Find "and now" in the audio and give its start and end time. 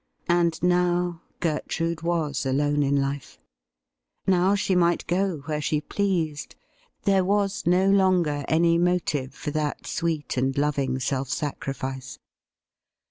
0.27-1.21